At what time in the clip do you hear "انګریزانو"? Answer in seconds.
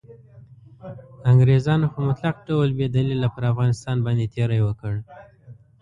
1.31-1.87